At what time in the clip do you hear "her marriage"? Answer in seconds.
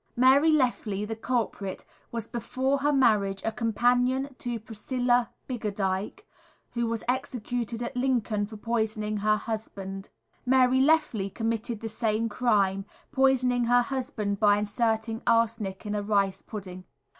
2.79-3.39